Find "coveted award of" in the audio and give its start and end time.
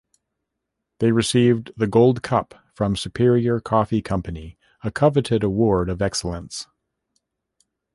4.89-6.01